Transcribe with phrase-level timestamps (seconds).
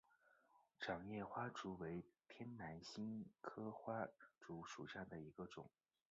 [0.79, 4.07] 掌叶花烛为天南星科花
[4.39, 5.69] 烛属下的一个种。